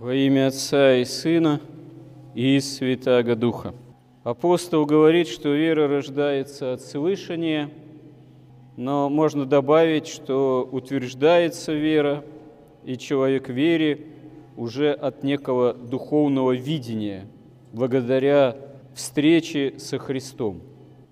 Во 0.00 0.14
имя 0.14 0.46
Отца 0.46 0.94
и 0.94 1.04
Сына 1.04 1.60
и 2.34 2.58
Святаго 2.60 3.36
Духа. 3.36 3.74
Апостол 4.24 4.86
говорит, 4.86 5.28
что 5.28 5.50
вера 5.50 5.88
рождается 5.88 6.72
от 6.72 6.80
слышания, 6.80 7.68
но 8.78 9.10
можно 9.10 9.44
добавить, 9.44 10.06
что 10.06 10.66
утверждается 10.72 11.74
вера, 11.74 12.24
и 12.82 12.96
человек 12.96 13.50
вере 13.50 14.06
уже 14.56 14.90
от 14.90 15.22
некого 15.22 15.74
духовного 15.74 16.52
видения, 16.52 17.26
благодаря 17.74 18.56
встрече 18.94 19.74
со 19.76 19.98
Христом. 19.98 20.62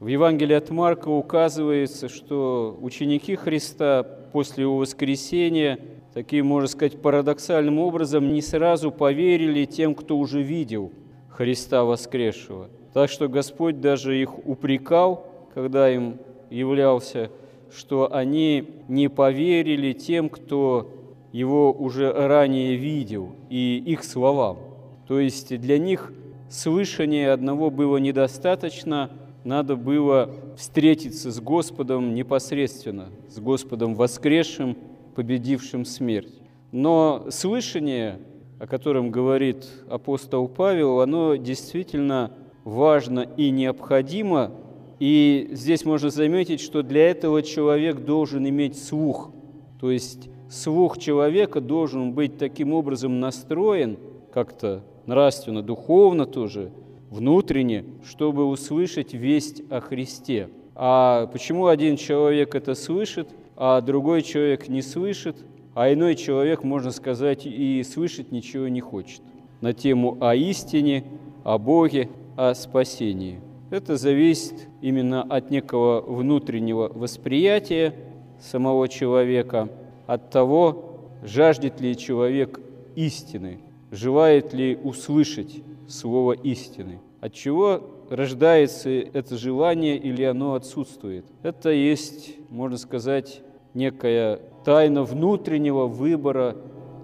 В 0.01 0.07
Евангелии 0.07 0.55
от 0.55 0.71
Марка 0.71 1.09
указывается, 1.11 2.09
что 2.09 2.79
ученики 2.81 3.37
Христа 3.37 4.03
после 4.33 4.63
его 4.63 4.79
воскресения– 4.79 5.79
таким, 6.15 6.47
можно 6.47 6.69
сказать, 6.69 7.01
парадоксальным 7.01 7.79
образом 7.79 8.33
не 8.33 8.43
сразу 8.43 8.91
поверили 8.91 9.65
тем, 9.65 9.95
кто 9.95 10.19
уже 10.19 10.43
видел 10.43 10.93
Христа 11.29 11.85
воскресшего. 11.85 12.69
Так 12.93 13.11
что 13.11 13.29
Господь 13.29 13.81
даже 13.81 14.21
их 14.21 14.47
упрекал, 14.47 15.27
когда 15.55 15.91
им 15.91 16.19
являлся, 16.51 17.31
что 17.71 18.13
они 18.13 18.83
не 18.89 19.09
поверили 19.09 19.93
тем, 19.93 20.29
кто 20.29 20.91
его 21.33 21.73
уже 21.73 22.11
ранее 22.13 22.77
видел, 22.77 23.33
и 23.51 23.83
их 23.85 24.05
словам. 24.05 24.59
То 25.07 25.21
есть 25.21 25.57
для 25.59 25.79
них 25.79 26.13
слышания 26.51 27.33
одного 27.33 27.71
было 27.71 27.99
недостаточно, 27.99 29.11
надо 29.45 29.77
было 29.77 30.35
встретиться 30.57 31.31
с 31.31 31.41
Господом 31.41 32.15
непосредственно, 32.15 33.09
с 33.29 33.39
Господом 33.39 33.95
воскресшим, 33.95 34.77
победившим 35.19 35.85
смерть. 35.85 36.33
Но 36.71 37.27
слышание, 37.31 38.21
о 38.61 38.69
котором 38.69 39.11
говорит 39.11 39.67
апостол 39.91 40.47
Павел, 40.47 41.01
оно 41.01 41.35
действительно 41.35 42.31
важно 42.63 43.27
и 43.37 43.51
необходимо. 43.51 44.53
И 45.01 45.49
здесь 45.51 45.85
можно 45.85 46.11
заметить, 46.11 46.61
что 46.61 46.85
для 46.85 47.11
этого 47.11 47.43
человек 47.43 48.05
должен 48.05 48.49
иметь 48.49 48.81
слух. 48.81 49.33
То 49.81 49.91
есть 49.91 50.29
слух 50.49 50.99
человека 50.99 51.61
должен 51.61 52.13
быть 52.13 52.39
таким 52.39 52.73
образом 52.73 53.19
настроен, 53.19 53.99
как-то 54.33 54.85
нравственно, 55.07 55.65
духовно 55.65 56.27
тоже, 56.27 56.71
внутренне, 57.11 57.87
чтобы 58.09 58.47
услышать 58.47 59.15
весть 59.15 59.65
о 59.69 59.81
Христе. 59.81 60.49
А 60.77 61.27
почему 61.33 61.67
один 61.67 61.97
человек 61.97 62.55
это 62.55 62.77
слышит, 62.77 63.27
а 63.61 63.81
другой 63.81 64.23
человек 64.23 64.69
не 64.69 64.83
слышит, 64.83 65.37
а 65.75 65.93
иной 65.93 66.15
человек, 66.15 66.63
можно 66.63 66.93
сказать, 66.93 67.45
и 67.45 67.83
слышать 67.83 68.31
ничего 68.31 68.69
не 68.69 68.81
хочет 68.81 69.21
на 69.61 69.73
тему 69.73 70.17
о 70.21 70.37
истине, 70.37 71.03
о 71.43 71.59
Боге, 71.59 72.09
о 72.37 72.55
спасении. 72.55 73.41
Это 73.71 73.97
зависит 73.97 74.55
именно 74.81 75.23
от 75.23 75.51
некого 75.51 76.01
внутреннего 76.01 76.89
восприятия 76.95 77.95
самого 78.41 78.89
человека, 78.89 79.69
от 80.07 80.31
того, 80.31 81.01
жаждет 81.25 81.81
ли 81.81 81.97
человек 81.97 82.61
истины, 82.95 83.59
желает 83.91 84.55
ли 84.55 84.79
услышать 84.81 85.63
слово 85.89 86.35
истины, 86.35 87.01
от 87.21 87.35
чего 87.35 87.83
рождается 88.09 88.89
это 88.89 89.37
желание 89.37 89.97
или 89.97 90.23
оно 90.23 90.55
отсутствует. 90.55 91.25
Это 91.43 91.71
есть, 91.71 92.37
можно 92.51 92.79
сказать, 92.79 93.43
некая 93.75 94.41
тайна 94.65 95.03
внутреннего 95.03 95.87
выбора 95.87 96.57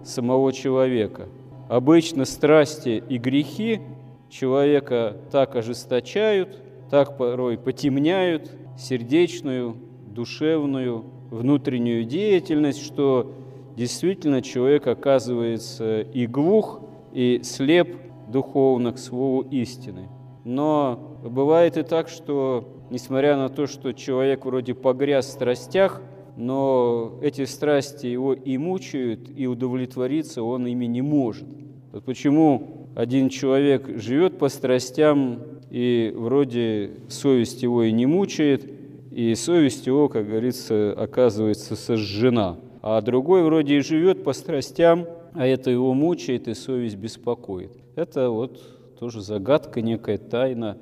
самого 0.05 0.53
человека. 0.53 1.29
Обычно 1.69 2.25
страсти 2.25 3.03
и 3.09 3.19
грехи 3.19 3.81
человека 4.29 5.17
так 5.31 5.57
ожесточают, 5.57 6.59
так 6.91 7.17
порой 7.17 7.57
потемняют 7.57 8.51
сердечную, 8.79 9.77
душевную, 10.07 11.05
внутреннюю 11.31 12.05
деятельность, 12.05 12.85
что 12.85 13.33
действительно 13.77 14.43
человек 14.43 14.87
оказывается 14.87 16.03
и 16.03 16.27
глух, 16.27 16.81
и 17.13 17.41
слеп 17.43 17.97
духовно 18.29 18.93
к 18.93 18.99
слову 18.99 19.41
истины. 19.43 20.09
Но 20.45 21.17
бывает 21.23 21.79
и 21.79 21.83
так, 21.83 22.09
что, 22.09 22.69
несмотря 22.91 23.37
на 23.37 23.49
то, 23.49 23.67
что 23.67 23.93
человек 23.93 24.45
вроде 24.45 24.75
погряз 24.75 25.27
в 25.27 25.31
страстях– 25.31 26.03
но 26.37 27.19
эти 27.23 27.45
страсти 27.45 28.07
его 28.07 28.35
и 28.35 28.59
мучают, 28.59 29.31
и 29.35 29.47
удовлетвориться 29.47 30.43
он 30.43 30.67
ими 30.67 30.87
не 30.87 31.03
может. 31.03 31.47
Вот 31.93 32.05
почему 32.05 32.89
один 32.97 33.29
человек 33.29 33.89
живет 34.01 34.39
по 34.39 34.49
страстям, 34.49 35.41
и 35.71 36.13
вроде 36.15 36.93
совесть 37.09 37.63
его 37.63 37.85
и 37.85 37.93
не 37.93 38.07
мучает, 38.07 38.69
и 39.13 39.35
совесть 39.35 39.87
его, 39.87 40.09
как 40.09 40.27
говорится, 40.27 40.93
оказывается 40.93 41.77
сожжена. 41.77 42.59
А 42.83 43.01
другой 43.01 43.45
вроде 43.45 43.79
и 43.79 43.81
живет 43.81 44.25
по 44.25 44.33
страстям, 44.33 45.07
а 45.35 45.47
это 45.47 45.71
его 45.71 45.95
мучает, 45.95 46.49
и 46.49 46.55
совесть 46.55 46.97
беспокоит. 46.97 47.73
Это 47.95 48.31
вот 48.31 48.61
тоже 48.99 49.21
загадка, 49.21 49.83
некая 49.83 50.19
тайна 50.19 50.79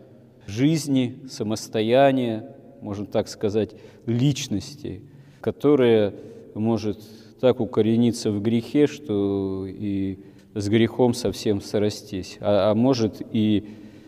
жизни, 0.46 1.20
самостояния, 1.30 2.56
можно 2.80 3.06
так 3.06 3.28
сказать, 3.28 3.74
личности– 4.06 5.02
которое 5.42 6.14
может 6.54 7.00
так 7.40 7.60
укорениться 7.60 8.30
в 8.30 8.40
грехе, 8.40 8.86
что 8.86 9.66
и 9.68 10.20
с 10.54 10.68
грехом 10.68 11.12
совсем 11.12 11.60
срастись, 11.60 12.38
а, 12.40 12.70
а 12.70 12.74
может 12.74 13.20
и 13.32 13.64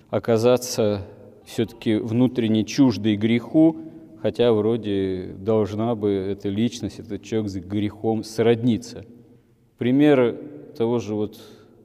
оказаться 0.08 1.06
все-таки 1.44 1.96
внутренне 1.96 2.64
чуждой 2.64 3.16
греху, 3.16 3.76
хотя 4.22 4.52
вроде 4.52 5.34
должна 5.38 5.94
бы 5.94 6.10
эта 6.10 6.48
личность, 6.48 7.00
этот 7.00 7.22
человек 7.22 7.50
с 7.50 7.56
грехом 7.56 8.22
сродниться. 8.22 9.04
Пример 9.76 10.36
того 10.76 11.00
же 11.00 11.14
вот 11.14 11.40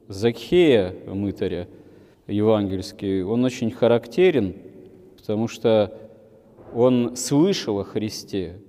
Закхея, 0.08 0.94
мытаря 1.06 1.68
евангельский, 2.26 3.22
он 3.22 3.44
очень 3.44 3.70
характерен, 3.70 4.54
потому 5.16 5.48
что 5.48 5.92
он 6.74 7.16
слышал 7.16 7.80
о 7.80 7.84
Христе, 7.84 8.60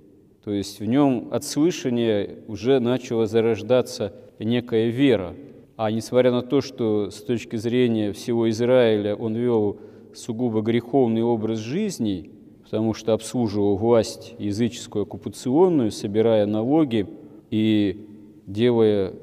то 0.44 0.50
есть 0.50 0.80
в 0.80 0.84
нем 0.84 1.28
от 1.30 1.44
слышания 1.44 2.38
уже 2.48 2.80
начала 2.80 3.26
зарождаться 3.26 4.12
некая 4.38 4.88
вера. 4.88 5.34
А 5.76 5.90
несмотря 5.90 6.32
на 6.32 6.42
то, 6.42 6.60
что 6.60 7.10
с 7.10 7.22
точки 7.22 7.56
зрения 7.56 8.12
всего 8.12 8.50
Израиля 8.50 9.14
он 9.14 9.34
вел 9.34 9.78
сугубо 10.14 10.60
греховный 10.60 11.22
образ 11.22 11.58
жизни, 11.58 12.30
потому 12.64 12.92
что 12.94 13.12
обслуживал 13.12 13.76
власть 13.76 14.34
языческую 14.38 15.04
оккупационную, 15.04 15.90
собирая 15.90 16.46
налоги 16.46 17.06
и 17.50 18.06
делая 18.46 19.14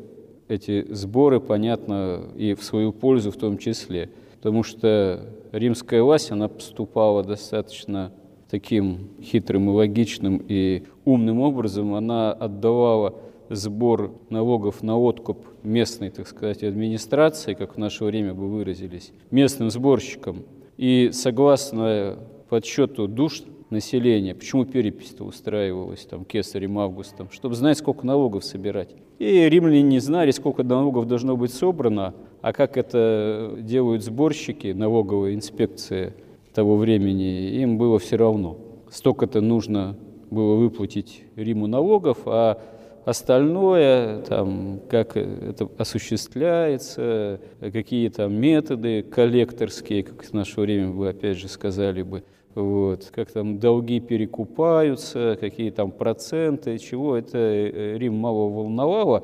эти 0.47 0.85
сборы, 0.91 1.39
понятно, 1.39 2.23
и 2.35 2.53
в 2.53 2.63
свою 2.63 2.91
пользу 2.91 3.31
в 3.31 3.37
том 3.37 3.57
числе. 3.57 4.09
Потому 4.37 4.63
что 4.63 5.25
римская 5.51 6.01
власть, 6.01 6.31
она 6.31 6.47
поступала 6.47 7.23
достаточно 7.23 8.11
таким 8.49 9.09
хитрым 9.21 9.69
и 9.69 9.73
логичным 9.73 10.43
и 10.47 10.83
умным 11.05 11.41
образом 11.41 11.93
она 11.93 12.31
отдавала 12.31 13.15
сбор 13.49 14.13
налогов 14.29 14.83
на 14.83 14.97
откуп 14.97 15.45
местной, 15.63 16.09
так 16.09 16.27
сказать, 16.27 16.63
администрации, 16.63 17.53
как 17.53 17.75
в 17.75 17.77
наше 17.77 18.03
время 18.03 18.33
бы 18.33 18.47
выразились, 18.47 19.11
местным 19.31 19.69
сборщикам. 19.69 20.43
И 20.77 21.09
согласно 21.13 22.19
подсчету 22.47 23.07
душ 23.07 23.43
населения, 23.69 24.33
почему 24.33 24.65
перепись-то 24.65 25.23
устраивалась 25.23 26.05
там 26.05 26.25
кесарем 26.25 26.79
Августом, 26.79 27.29
чтобы 27.31 27.55
знать, 27.55 27.77
сколько 27.77 28.05
налогов 28.05 28.43
собирать. 28.43 28.89
И 29.19 29.49
римляне 29.49 29.81
не 29.81 29.99
знали, 29.99 30.31
сколько 30.31 30.63
налогов 30.63 31.07
должно 31.07 31.35
быть 31.35 31.53
собрано, 31.53 32.15
а 32.41 32.53
как 32.53 32.77
это 32.77 33.57
делают 33.59 34.03
сборщики, 34.03 34.67
налоговая 34.73 35.33
инспекция– 35.33 36.13
того 36.53 36.77
времени, 36.77 37.49
им 37.61 37.77
было 37.77 37.99
все 37.99 38.15
равно. 38.15 38.57
Столько-то 38.89 39.41
нужно 39.41 39.95
было 40.29 40.55
выплатить 40.55 41.23
Риму 41.35 41.67
налогов, 41.67 42.19
а 42.25 42.61
остальное, 43.05 44.21
там, 44.21 44.79
как 44.89 45.15
это 45.17 45.69
осуществляется, 45.77 47.39
какие 47.59 48.09
там 48.09 48.33
методы 48.33 49.03
коллекторские, 49.03 50.03
как 50.03 50.23
в 50.23 50.33
наше 50.33 50.61
время 50.61 50.89
вы 50.89 51.09
опять 51.09 51.37
же 51.37 51.47
сказали 51.47 52.03
бы, 52.03 52.23
вот, 52.55 53.11
как 53.13 53.31
там 53.31 53.59
долги 53.59 53.99
перекупаются, 53.99 55.37
какие 55.39 55.69
там 55.69 55.91
проценты, 55.91 56.77
чего, 56.77 57.15
это 57.15 57.37
э, 57.37 57.97
Рим 57.97 58.15
мало 58.15 58.49
волновало, 58.49 59.23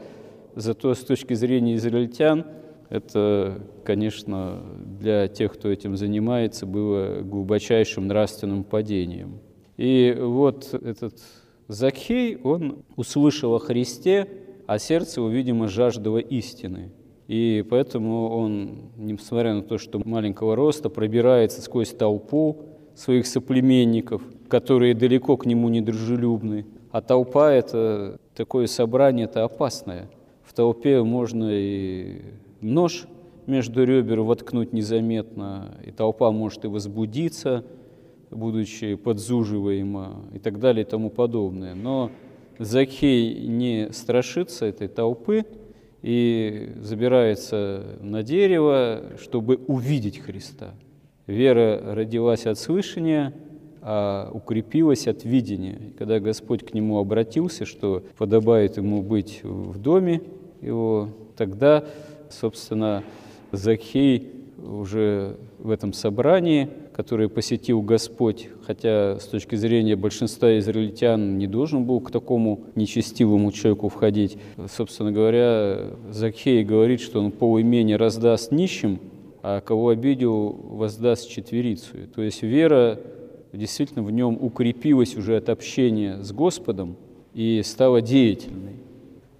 зато 0.56 0.94
с 0.94 1.00
точки 1.00 1.33
зрения 1.33 1.75
израильтян– 1.75 2.45
это, 2.90 3.62
конечно, 3.84 4.62
для 5.00 5.28
тех, 5.28 5.54
кто 5.54 5.70
этим 5.70 5.98
занимается, 5.98 6.66
было 6.66 7.22
глубочайшим 7.22 8.08
нравственным 8.08 8.64
падением. 8.64 9.40
И 9.78 10.16
вот 10.20 10.74
этот 10.74 11.16
Закхей, 11.68 12.38
он 12.38 12.84
услышал 12.96 13.56
о 13.56 13.60
Христе, 13.60 14.28
а 14.68 14.78
сердце 14.78 15.20
его, 15.20 15.30
видимо, 15.30 15.68
жаждало 15.68 16.20
истины. 16.20 16.92
И 17.28 17.66
поэтому 17.68 18.30
он, 18.30 18.92
несмотря 18.98 19.56
на 19.56 19.64
то, 19.64 19.78
что 19.80 20.00
маленького 20.06 20.56
роста, 20.56 20.90
пробирается 20.90 21.62
сквозь 21.62 21.90
толпу 21.90 22.58
своих 22.94 23.26
соплеменников, 23.26 24.22
которые 24.48 24.94
далеко 24.94 25.38
к 25.38 25.46
нему 25.46 25.70
не 25.70 25.82
дружелюбны. 25.82 26.66
А 26.92 27.02
толпа– 27.02 27.52
это 27.54 28.20
такое 28.36 28.68
собрание, 28.68 29.26
это 29.26 29.44
опасное. 29.44 30.08
В 30.44 30.54
толпе 30.54 31.02
можно 31.02 31.50
и 31.52 32.22
нож 32.62 33.07
между 33.48 33.84
ребер 33.84 34.22
воткнуть 34.22 34.74
незаметно, 34.74 35.78
и 35.86 35.92
толпа 35.92 36.31
может 36.31 36.66
и 36.66 36.68
возбудиться, 36.68 37.63
будучи 38.31 38.96
подзуживаема 38.96 40.24
и 40.34 40.40
так 40.40 40.60
далее 40.60 40.84
и 40.86 40.90
тому 40.90 41.10
подобное. 41.10 41.75
Но 41.75 42.12
Закхей 42.57 43.48
не 43.48 43.90
страшится 43.92 44.66
этой 44.66 44.88
толпы 44.88 45.46
и 46.02 46.74
забирается 46.81 47.98
на 48.02 48.24
дерево, 48.24 49.04
чтобы 49.22 49.60
увидеть 49.68 50.19
Христа. 50.19 50.74
Вера 51.28 51.81
родилась 51.96 52.46
от 52.46 52.60
слышания, 52.60 53.34
а 53.81 54.31
укрепилась 54.34 55.08
от 55.08 55.25
видения. 55.25 55.80
И 55.90 55.92
когда 55.98 56.19
Господь 56.19 56.66
к 56.66 56.74
нему 56.74 57.00
обратился, 57.00 57.66
что 57.66 58.04
подобает 58.18 58.78
ему 58.78 59.01
быть 59.01 59.42
в 59.44 59.80
доме 59.80 60.22
его, 60.62 61.10
тогда, 61.36 61.86
собственно, 62.30 63.04
Закхей 63.51 64.30
уже 64.63 65.38
в 65.60 65.69
этом 65.69 65.94
собрании, 65.94 66.69
которое 66.94 67.27
посетил 67.27 67.81
Господь, 67.81 68.50
хотя 68.66 69.19
с 69.19 69.25
точки 69.25 69.56
зрения 69.56 69.95
большинства 69.95 70.57
израильтян 70.60 71.38
не 71.38 71.48
должен 71.48 71.83
был 71.83 72.00
к 72.00 72.12
такому 72.12 72.62
нечестивому 72.75 73.51
человеку 73.51 73.89
входить. 73.89 74.38
Собственно 74.74 75.12
говоря, 75.12 75.92
Закхей 76.10 76.63
говорит, 76.63 77.01
что 77.01 77.19
он 77.19 77.31
полуимение 77.31 77.98
раздаст 77.98 78.51
нищим, 78.51 79.00
а 79.44 79.62
кого 79.62 79.89
обидел, 79.89 80.50
воздаст 80.50 81.30
четверицу. 81.30 81.95
То 82.16 82.22
есть 82.22 82.42
вера 82.42 83.00
действительно 83.54 84.04
в 84.04 84.12
нем 84.12 84.38
укрепилась 84.42 85.16
уже 85.16 85.38
от 85.38 85.50
общения 85.50 86.24
с 86.24 86.31
Господом 86.31 86.95
и 87.33 87.62
стала 87.63 88.01
деятельной. 88.01 88.85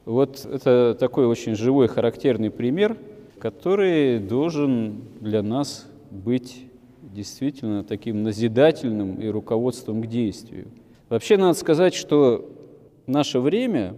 Вот 0.06 0.46
это 0.46 0.96
такой 1.00 1.26
очень 1.26 1.56
живой, 1.56 1.88
характерный 1.88 2.52
пример, 2.52 2.96
который 3.40 4.20
должен 4.20 5.02
для 5.20 5.42
нас 5.42 5.88
быть 6.12 6.68
действительно 7.02 7.84
таким 7.84 8.22
назидательным 8.22 9.16
и 9.16 9.28
руководством 9.28 10.04
к 10.04 10.08
действию. 10.08 10.68
Вообще 11.10 11.38
надо 11.38 11.58
сказать, 11.58 11.96
что 11.96 12.50
наше 13.08 13.40
время 13.40 13.96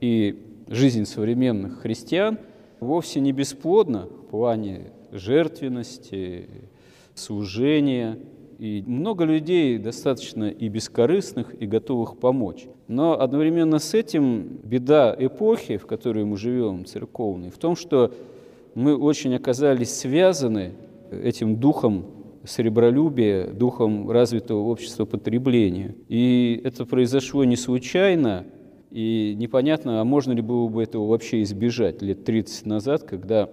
и 0.00 0.38
жизнь 0.68 1.04
современных 1.04 1.80
христиан 1.80 2.38
вовсе 2.78 3.20
не 3.20 3.32
бесплодна 3.32 4.06
в 4.06 4.30
плане 4.30 4.92
жертвенности, 5.10 6.48
служения. 7.14 8.18
И 8.60 8.84
много 8.86 9.24
людей 9.24 9.78
достаточно 9.78 10.50
и 10.50 10.68
бескорыстных, 10.68 11.54
и 11.58 11.66
готовых 11.66 12.18
помочь. 12.18 12.66
Но 12.88 13.18
одновременно 13.18 13.78
с 13.78 13.94
этим 13.94 14.60
беда 14.62 15.16
эпохи, 15.18 15.78
в 15.78 15.86
которой 15.86 16.26
мы 16.26 16.36
живем, 16.36 16.84
церковной, 16.84 17.48
в 17.48 17.56
том, 17.56 17.74
что 17.74 18.12
мы 18.74 18.94
очень 18.98 19.34
оказались 19.34 19.96
связаны 19.96 20.72
этим 21.10 21.56
духом 21.56 22.04
сребролюбия, 22.44 23.46
духом 23.46 24.10
развитого 24.10 24.68
общества 24.68 25.06
потребления. 25.06 25.94
И 26.10 26.60
это 26.62 26.84
произошло 26.84 27.44
не 27.44 27.56
случайно, 27.56 28.44
и 28.90 29.34
непонятно, 29.38 30.02
а 30.02 30.04
можно 30.04 30.32
ли 30.32 30.42
было 30.42 30.68
бы 30.68 30.82
этого 30.82 31.08
вообще 31.08 31.40
избежать 31.44 32.02
лет 32.02 32.24
30 32.24 32.66
назад, 32.66 33.04
когда 33.04 33.48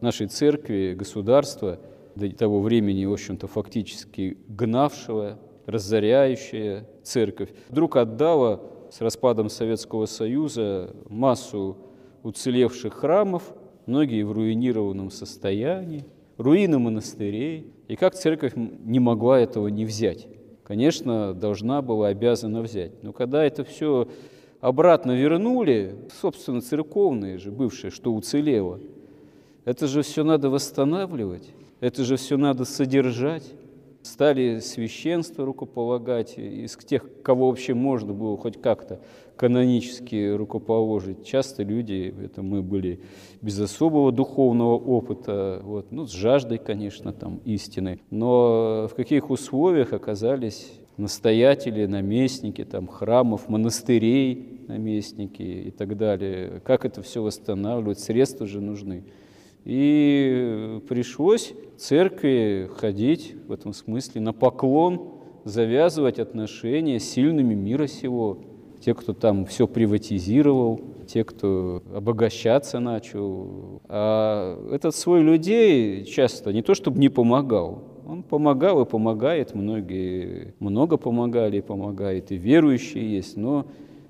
нашей 0.00 0.28
церкви, 0.28 0.94
государства, 0.98 1.78
до 2.18 2.30
того 2.36 2.60
времени, 2.60 3.04
в 3.04 3.12
общем-то, 3.12 3.46
фактически 3.46 4.36
гнавшего, 4.48 5.38
разоряющая 5.66 6.86
церковь, 7.02 7.50
вдруг 7.68 7.96
отдала 7.96 8.60
с 8.90 9.00
распадом 9.00 9.48
Советского 9.48 10.06
Союза 10.06 10.94
массу 11.08 11.76
уцелевших 12.22 12.94
храмов, 12.94 13.54
многие 13.86 14.22
в 14.24 14.32
руинированном 14.32 15.10
состоянии, 15.10 16.04
руины 16.36 16.78
монастырей. 16.78 17.72
И 17.86 17.96
как 17.96 18.14
церковь 18.14 18.52
не 18.56 18.98
могла 18.98 19.40
этого 19.40 19.68
не 19.68 19.84
взять? 19.84 20.26
Конечно, 20.64 21.32
должна 21.32 21.80
была, 21.80 22.08
обязана 22.08 22.60
взять. 22.60 23.02
Но 23.02 23.12
когда 23.12 23.44
это 23.44 23.64
все 23.64 24.08
обратно 24.60 25.12
вернули, 25.12 25.96
собственно, 26.20 26.60
церковные 26.60 27.38
же, 27.38 27.50
бывшие, 27.50 27.90
что 27.90 28.12
уцелело, 28.12 28.80
это 29.64 29.86
же 29.86 30.02
все 30.02 30.24
надо 30.24 30.50
восстанавливать, 30.50 31.48
это 31.80 32.04
же 32.04 32.16
все 32.16 32.36
надо 32.36 32.64
содержать. 32.64 33.44
Стали 34.02 34.60
священство 34.60 35.44
рукополагать 35.44 36.38
из 36.38 36.76
тех, 36.76 37.04
кого 37.22 37.48
вообще 37.48 37.74
можно 37.74 38.14
было 38.14 38.36
хоть 38.38 38.60
как-то 38.60 39.00
канонически 39.36 40.34
рукоположить. 40.34 41.24
Часто 41.24 41.62
люди, 41.62 42.14
это 42.24 42.42
мы 42.42 42.62
были 42.62 43.00
без 43.42 43.58
особого 43.60 44.10
духовного 44.12 44.76
опыта, 44.76 45.60
вот, 45.62 45.92
ну, 45.92 46.06
с 46.06 46.12
жаждой, 46.12 46.58
конечно, 46.58 47.12
там, 47.12 47.40
истины. 47.44 48.00
Но 48.10 48.88
в 48.90 48.94
каких 48.94 49.30
условиях 49.30 49.92
оказались 49.92 50.72
настоятели, 50.96 51.86
наместники 51.86 52.64
там, 52.64 52.88
храмов, 52.88 53.48
монастырей, 53.48 54.60
наместники 54.68 55.42
и 55.42 55.70
так 55.70 55.96
далее. 55.96 56.60
Как 56.64 56.84
это 56.84 57.02
все 57.02 57.22
восстанавливать? 57.22 58.00
Средства 58.00 58.46
же 58.46 58.60
нужны. 58.60 59.04
И 59.68 60.80
пришлось 60.88 61.52
церкви 61.76 62.70
ходить 62.78 63.34
в 63.46 63.52
этом 63.52 63.74
смысле 63.74 64.22
на 64.22 64.32
поклон, 64.32 65.10
завязывать 65.44 66.18
отношения 66.18 66.98
с 66.98 67.04
сильными 67.04 67.52
мира 67.52 67.86
сего, 67.86 68.38
те, 68.80 68.94
кто 68.94 69.12
там 69.12 69.44
все 69.44 69.68
приватизировал, 69.68 70.80
те, 71.06 71.22
кто 71.22 71.82
обогащаться 71.94 72.80
начал. 72.80 73.82
А 73.88 74.58
этот 74.72 74.94
свой 74.94 75.20
людей 75.20 76.02
часто 76.04 76.50
не 76.50 76.62
то 76.62 76.72
чтобы 76.74 76.98
не 76.98 77.10
помогал, 77.10 77.82
он 78.06 78.22
помогал 78.22 78.80
и 78.80 78.86
помогает, 78.86 79.54
многие 79.54 80.54
много 80.60 80.96
помогали 80.96 81.58
и 81.58 81.60
помогает, 81.60 82.32
и 82.32 82.36
верующие 82.36 83.16
есть, 83.16 83.36
но 83.36 83.66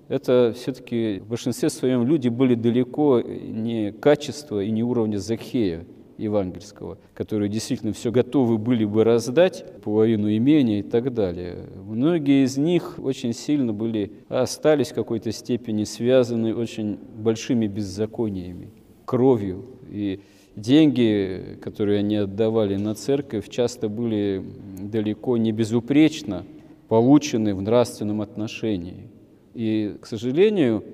это 0.09 0.55
все-таки 0.57 1.21
в 1.21 1.29
большинстве 1.29 1.71
своем 1.71 2.07
люди 2.07 2.29
были 2.29 2.55
далеко 2.55 3.21
не 3.21 3.93
качества 3.93 4.63
и 4.63 4.71
не 4.71 4.83
уровня 4.83 5.19
Захея, 5.19 5.87
евангельского, 6.19 6.99
которые 7.15 7.49
действительно 7.49 7.93
все 7.93 8.11
готовы 8.11 8.59
были 8.59 8.85
бы 8.85 9.05
раздать, 9.05 9.65
половину 9.83 10.35
имения 10.37 10.81
и 10.81 10.83
так 10.83 11.15
далее. 11.15 11.57
Многие 11.87 12.45
из 12.45 12.59
них 12.59 12.99
очень 12.99 13.33
сильно 13.33 13.73
были, 13.73 14.13
остались 14.29 14.89
в 14.89 14.95
какой-то 14.95 15.33
степени 15.33 15.85
связаны 15.85 16.55
очень 16.55 16.99
большими 17.17 17.67
беззакониями, 17.67 18.73
кровью. 19.05 19.65
И 19.89 20.21
деньги, 20.57 21.59
которые 21.63 22.01
они 22.01 22.17
отдавали 22.17 22.77
на 22.77 22.95
церковь, 22.95 23.49
часто 23.49 23.89
были 23.89 24.45
далеко 24.83 25.37
не 25.37 25.53
безупречно 25.53 26.45
получены 26.89 27.55
в 27.55 27.63
нравственном 27.63 28.21
отношении. 28.21 29.09
И, 29.55 29.97
к 30.01 30.07
сожалению, 30.07 30.85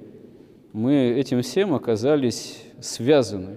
мы 0.73 0.95
этим 0.95 1.43
всем 1.43 1.75
оказались 1.75 2.63
связаны 2.81 3.57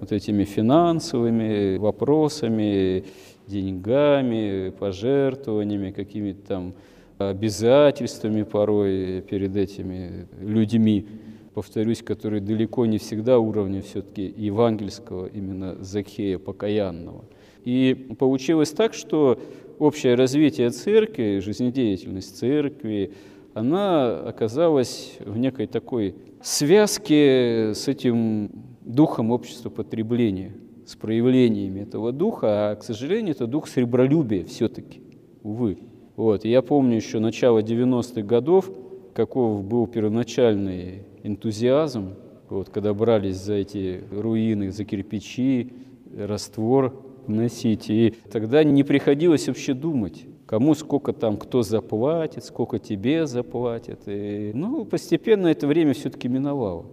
вот 0.00 0.12
этими 0.12 0.44
финансовыми 0.44 1.76
вопросами, 1.78 3.04
деньгами, 3.46 4.70
пожертвованиями, 4.78 5.90
какими-то 5.90 6.46
там 6.46 6.74
обязательствами 7.18 8.42
порой 8.42 9.22
перед 9.22 9.56
этими 9.56 10.26
людьми, 10.40 11.06
повторюсь, 11.54 12.02
которые 12.02 12.40
далеко 12.42 12.84
не 12.84 12.98
всегда 12.98 13.38
уровня 13.38 13.80
все-таки 13.80 14.34
евангельского, 14.36 15.26
именно 15.26 15.76
Закхея 15.82 16.38
покаянного. 16.38 17.24
И 17.64 18.14
получилось 18.18 18.70
так, 18.70 18.92
что 18.92 19.40
общее 19.78 20.14
развитие 20.14 20.70
церкви, 20.70 21.38
жизнедеятельность 21.38 22.36
церкви, 22.36 23.12
она 23.56 24.18
оказалась 24.18 25.16
в 25.24 25.38
некой 25.38 25.66
такой 25.66 26.14
связке 26.42 27.72
с 27.74 27.88
этим 27.88 28.50
духом 28.82 29.30
общества 29.30 29.70
потребления, 29.70 30.52
с 30.84 30.94
проявлениями 30.94 31.80
этого 31.80 32.12
духа, 32.12 32.72
а, 32.72 32.76
к 32.76 32.84
сожалению, 32.84 33.34
это 33.34 33.46
дух 33.46 33.66
сребролюбия 33.66 34.44
все-таки, 34.44 35.00
увы. 35.42 35.78
Вот. 36.16 36.44
Я 36.44 36.60
помню 36.60 36.96
еще 36.96 37.18
начало 37.18 37.62
90-х 37.62 38.20
годов, 38.20 38.70
каков 39.14 39.64
был 39.64 39.86
первоначальный 39.86 41.04
энтузиазм, 41.22 42.10
вот, 42.50 42.68
когда 42.68 42.92
брались 42.92 43.36
за 43.36 43.54
эти 43.54 44.04
руины, 44.12 44.70
за 44.70 44.84
кирпичи, 44.84 45.72
раствор 46.14 47.02
носить. 47.26 47.88
И 47.88 48.14
тогда 48.30 48.62
не 48.64 48.84
приходилось 48.84 49.48
вообще 49.48 49.72
думать, 49.72 50.26
кому 50.46 50.74
сколько 50.74 51.12
там 51.12 51.36
кто 51.36 51.62
заплатит, 51.62 52.44
сколько 52.44 52.78
тебе 52.78 53.26
заплатят. 53.26 54.00
И, 54.06 54.52
ну, 54.54 54.84
постепенно 54.84 55.48
это 55.48 55.66
время 55.66 55.92
все-таки 55.92 56.28
миновало. 56.28 56.86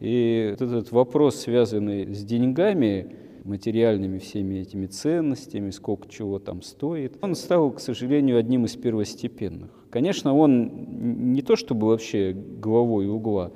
И 0.00 0.54
этот 0.58 0.92
вопрос, 0.92 1.36
связанный 1.36 2.14
с 2.14 2.24
деньгами, 2.24 3.16
материальными 3.44 4.18
всеми 4.18 4.56
этими 4.56 4.86
ценностями, 4.86 5.70
сколько 5.70 6.08
чего 6.08 6.38
там 6.38 6.62
стоит, 6.62 7.16
он 7.22 7.34
стал, 7.34 7.70
к 7.72 7.80
сожалению, 7.80 8.38
одним 8.38 8.66
из 8.66 8.76
первостепенных. 8.76 9.70
Конечно, 9.90 10.36
он 10.36 11.32
не 11.32 11.42
то 11.42 11.56
чтобы 11.56 11.88
вообще 11.88 12.32
главой 12.32 13.08
угла 13.08 13.52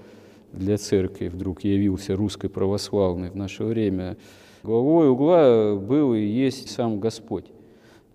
для 0.52 0.76
церкви 0.76 1.28
вдруг 1.28 1.64
явился 1.64 2.16
русской 2.16 2.48
православной 2.48 3.30
в 3.30 3.36
наше 3.36 3.64
время. 3.64 4.16
Главой 4.62 5.08
угла 5.08 5.76
был 5.76 6.14
и 6.14 6.20
есть 6.20 6.70
сам 6.70 6.98
Господь. 6.98 7.46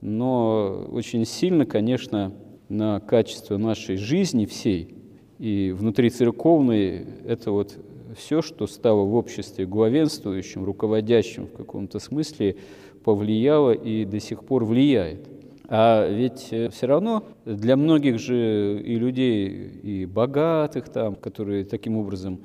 Но 0.02 0.88
очень 0.92 1.26
сильно, 1.26 1.66
конечно, 1.66 2.34
на 2.70 3.00
качество 3.00 3.58
нашей 3.58 3.98
жизни 3.98 4.46
всей 4.46 4.96
и 5.42 5.72
внутри 5.76 6.12
церковной 6.12 7.04
это 7.26 7.52
вот 7.52 7.76
все, 8.16 8.44
что 8.44 8.68
стало 8.68 9.06
в 9.06 9.16
обществе 9.16 9.66
главенствующим, 9.66 10.64
руководящим 10.64 11.48
в 11.48 11.54
каком-то 11.54 11.98
смысле, 11.98 12.58
повлияло 13.04 13.72
и 13.72 14.06
до 14.06 14.20
сих 14.20 14.44
пор 14.44 14.66
влияет. 14.66 15.28
А 15.68 16.08
ведь 16.08 16.50
э, 16.52 16.70
все 16.70 16.86
равно 16.86 17.24
для 17.46 17.76
многих 17.76 18.20
же 18.20 18.80
и 18.86 18.96
людей, 18.96 19.48
и 19.82 20.06
богатых 20.06 20.90
там, 20.90 21.16
которые 21.16 21.66
таким 21.66 21.98
образом 21.98 22.42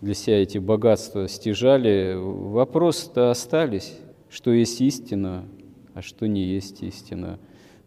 для 0.00 0.14
себя 0.14 0.42
эти 0.42 0.58
богатства 0.58 1.28
стяжали, 1.28 2.16
вопросы-то 2.16 3.30
остались, 3.30 3.96
что 4.28 4.50
есть 4.50 4.80
истина, 4.80 5.44
а 5.94 6.02
что 6.02 6.26
не 6.26 6.44
есть 6.44 6.82
истина. 6.82 7.38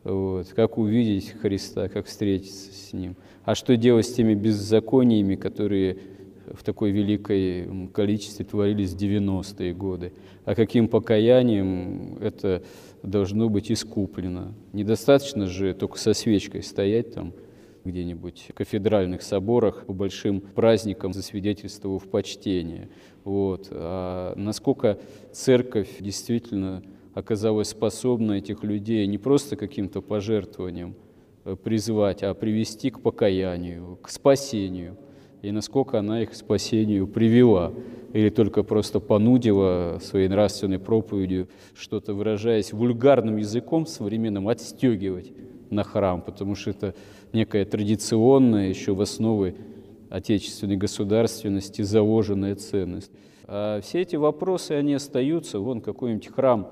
Вот. 0.04 0.50
Как 0.50 0.78
увидеть 0.78 1.30
Христа, 1.30 1.88
как 1.88 2.08
встретиться 2.08 2.72
с 2.74 2.94
Ним. 2.94 3.16
А 3.46 3.56
что 3.56 3.78
делать 3.78 4.06
с 4.06 4.14
теми 4.14 4.34
беззакониями, 4.34 5.36
которые 5.36 5.98
в 6.52 6.64
такой 6.64 6.92
великой 6.92 7.88
количестве 7.94 8.46
творились 8.46 8.94
в 8.94 8.98
90-е 8.98 9.74
годы. 9.74 10.14
А 10.46 10.56
каким 10.56 10.88
покаянием 10.88 12.18
это 12.20 12.64
должно 13.02 13.50
быть 13.50 13.72
искуплено? 13.72 14.54
Недостаточно 14.74 15.48
же 15.48 15.74
только 15.74 15.98
со 15.98 16.14
свечкой 16.14 16.64
стоять 16.64 17.14
там 17.14 17.34
где-нибудь 17.86 18.46
в 18.50 18.54
кафедральных 18.54 19.22
соборах 19.22 19.86
по 19.86 19.94
большим 19.94 20.42
праздникам, 20.42 21.14
засвидетельствовав 21.14 22.04
почтение. 22.10 22.90
Вот. 23.24 23.68
А 23.72 24.34
насколько 24.36 25.00
церковь 25.32 25.90
действительно 26.00 26.84
оказалась 27.14 27.70
способна 27.70 28.34
этих 28.34 28.64
людей 28.64 29.06
не 29.08 29.18
просто 29.18 29.56
каким-то 29.56 30.02
пожертвованием 30.02 30.96
э, 31.46 31.56
призвать, 31.56 32.24
а 32.24 32.34
привести 32.34 32.90
к 32.90 33.02
покаянию, 33.02 33.98
к 34.02 34.10
спасению– 34.10 34.98
и 35.44 35.52
насколько 35.52 36.00
она 36.00 36.24
их 36.24 36.32
к 36.32 36.36
спасению 36.36 37.06
привела, 37.06 37.74
или 38.14 38.30
только 38.30 38.64
просто 38.64 39.02
понудила 39.02 40.00
своей 40.02 40.30
нравственной 40.30 40.80
проповедью, 40.80 41.50
что-то 41.76 42.14
выражаясь 42.14 42.72
вульгарным 42.72 43.36
языком 43.36 43.86
современным, 43.86 44.48
отстегивать 44.48 45.34
на 45.70 45.84
храм, 45.84 46.22
потому 46.22 46.56
что 46.56 46.70
это 46.70 46.96
некая 47.34 47.66
традиционная, 47.66 48.70
еще 48.70 48.96
в 48.96 49.02
основе 49.02 49.56
отечественной 50.10 50.78
государственности 50.78 51.82
заложенная 51.82 52.56
ценность. 52.56 53.12
А 53.46 53.82
все 53.82 54.00
эти 54.00 54.16
вопросы, 54.16 54.72
они 54.72 54.94
остаются. 54.94 55.60
Вон 55.60 55.82
какой-нибудь 55.82 56.28
храм 56.28 56.70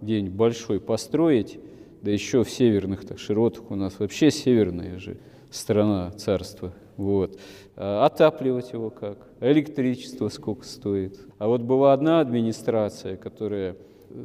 где-нибудь 0.00 0.34
большой 0.34 0.80
построить, 0.80 1.58
да 2.02 2.10
еще 2.10 2.44
в 2.44 2.50
северных 2.50 3.06
так 3.06 3.18
широтах 3.18 3.70
у 3.70 3.74
нас 3.74 3.98
вообще 3.98 4.30
северная 4.30 4.98
же 4.98 5.18
страна, 5.50 6.10
царство. 6.12 6.72
Вот. 6.96 7.38
А 7.76 8.04
отапливать 8.06 8.72
его 8.72 8.90
как? 8.90 9.18
Электричество 9.40 10.28
сколько 10.28 10.64
стоит? 10.64 11.18
А 11.38 11.46
вот 11.46 11.62
была 11.62 11.92
одна 11.92 12.20
администрация, 12.20 13.16
которая 13.16 13.76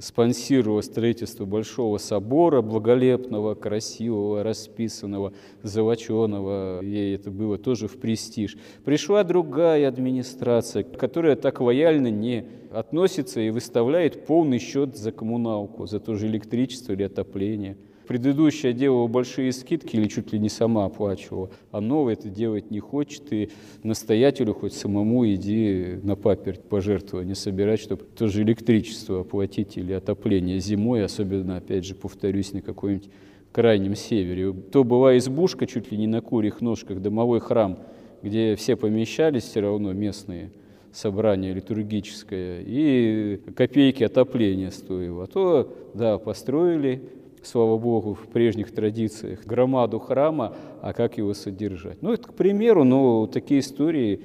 спонсировала 0.01 0.81
строительство 0.81 1.45
Большого 1.45 1.97
собора, 1.97 2.61
благолепного, 2.61 3.55
красивого, 3.55 4.43
расписанного, 4.43 5.33
золоченого. 5.61 6.81
Ей 6.81 7.15
это 7.15 7.31
было 7.31 7.57
тоже 7.57 7.87
в 7.87 7.99
престиж. 7.99 8.57
Пришла 8.85 9.23
другая 9.23 9.87
администрация, 9.87 10.83
которая 10.83 11.35
так 11.35 11.61
лояльно 11.61 12.07
не 12.07 12.45
относится 12.71 13.39
и 13.39 13.49
выставляет 13.49 14.25
полный 14.25 14.59
счет 14.59 14.97
за 14.97 15.11
коммуналку, 15.11 15.85
за 15.85 15.99
то 15.99 16.15
же 16.15 16.27
электричество 16.27 16.93
или 16.93 17.03
отопление. 17.03 17.77
Предыдущая 18.07 18.73
делала 18.73 19.07
большие 19.07 19.51
скидки 19.51 19.95
или 19.95 20.07
чуть 20.07 20.33
ли 20.33 20.39
не 20.39 20.49
сама 20.49 20.85
оплачивала, 20.85 21.49
а 21.71 21.79
новая 21.79 22.13
это 22.13 22.29
делать 22.29 22.69
не 22.69 22.79
хочет, 22.79 23.31
и 23.31 23.49
настоятелю 23.83 24.53
хоть 24.53 24.73
самому 24.73 25.25
иди 25.27 25.99
на 26.03 26.15
паперть 26.15 26.61
пожертвования 26.63 27.35
собирать, 27.35 27.79
чтобы 27.79 28.03
тоже 28.03 28.41
электричество 28.43 29.21
оплатить 29.21 29.77
или 29.77 29.93
отопление 29.93 30.59
зимой, 30.59 31.05
особенно, 31.05 31.57
опять 31.57 31.85
же, 31.85 31.95
повторюсь, 31.95 32.51
на 32.51 32.61
какой-нибудь 32.61 33.09
крайнем 33.53 33.95
севере. 33.95 34.51
То 34.51 34.83
была 34.83 35.17
избушка 35.17 35.65
чуть 35.65 35.91
ли 35.91 35.97
не 35.97 36.07
на 36.07 36.21
курьих 36.21 36.59
ножках, 36.59 37.01
домовой 37.01 37.39
храм, 37.39 37.79
где 38.21 38.55
все 38.55 38.75
помещались 38.75 39.43
все 39.43 39.61
равно 39.61 39.93
местные, 39.93 40.51
собрание 40.91 41.53
литургическое, 41.53 42.63
и 42.65 43.39
копейки 43.55 44.03
отопления 44.03 44.71
стоило. 44.71 45.23
А 45.23 45.27
то, 45.27 45.73
да, 45.93 46.17
построили, 46.17 47.01
слава 47.43 47.77
Богу, 47.77 48.13
в 48.13 48.27
прежних 48.27 48.71
традициях 48.71 49.45
громаду 49.45 49.99
храма, 49.99 50.55
а 50.81 50.93
как 50.93 51.17
его 51.17 51.33
содержать. 51.33 52.01
Ну, 52.01 52.13
это 52.13 52.27
к 52.27 52.33
примеру, 52.33 52.83
но 52.83 53.27
такие 53.27 53.59
истории 53.59 54.21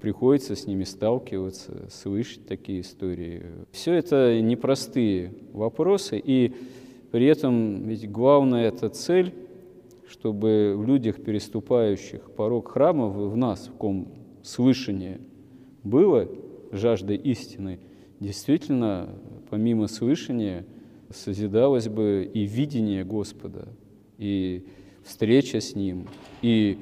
приходится 0.00 0.56
с 0.56 0.66
ними 0.66 0.84
сталкиваться, 0.84 1.88
слышать 1.90 2.46
такие 2.46 2.80
истории. 2.80 3.42
Все 3.70 3.92
это 3.94 4.40
непростые 4.40 5.34
вопросы, 5.52 6.18
и 6.18 6.54
при 7.10 7.26
этом 7.26 7.86
ведь 7.86 8.10
главная 8.10 8.68
это 8.68 8.88
цель, 8.88 9.34
чтобы 10.08 10.74
в 10.76 10.86
людях, 10.86 11.22
переступающих 11.22 12.30
порог 12.32 12.72
храма, 12.72 13.08
в 13.08 13.36
нас, 13.36 13.68
в 13.68 13.76
ком 13.76 14.08
слышание 14.42 15.20
было 15.84 16.28
жаждой 16.70 17.16
истины, 17.16 17.80
действительно, 18.18 19.10
помимо 19.50 19.88
слышания, 19.88 20.64
созидалось 21.14 21.88
бы 21.88 22.30
и 22.32 22.44
видение 22.44 23.04
Господа, 23.04 23.68
и 24.18 24.64
встреча 25.04 25.60
с 25.60 25.74
Ним, 25.74 26.08
и 26.42 26.78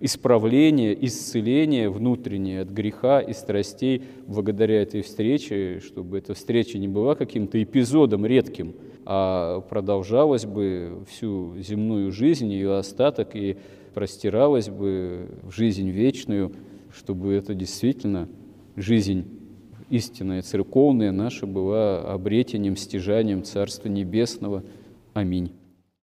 исправление, 0.00 0.96
исцеление 1.06 1.88
внутреннее 1.88 2.62
от 2.62 2.70
греха 2.70 3.20
и 3.20 3.32
страстей 3.32 4.02
благодаря 4.26 4.82
этой 4.82 5.02
встрече, 5.02 5.80
чтобы 5.80 6.18
эта 6.18 6.34
встреча 6.34 6.76
не 6.76 6.88
была 6.88 7.14
каким-то 7.14 7.62
эпизодом 7.62 8.26
редким, 8.26 8.74
а 9.04 9.60
продолжалась 9.60 10.44
бы 10.44 11.04
всю 11.08 11.56
земную 11.58 12.10
жизнь, 12.10 12.50
ее 12.52 12.76
остаток, 12.76 13.36
и 13.36 13.56
простиралась 13.94 14.68
бы 14.68 15.28
в 15.42 15.52
жизнь 15.52 15.88
вечную, 15.88 16.52
чтобы 16.92 17.32
это 17.34 17.54
действительно 17.54 18.28
жизнь 18.74 19.24
истинная 19.92 20.40
церковная 20.40 21.12
наша 21.12 21.46
была 21.46 22.00
обретением, 22.00 22.76
стяжанием 22.76 23.44
Царства 23.44 23.88
Небесного. 23.88 24.64
Аминь. 25.12 25.52